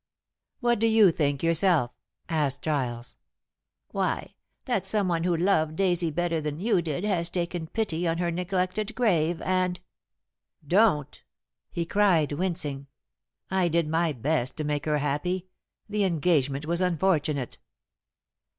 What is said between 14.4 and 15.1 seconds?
to make her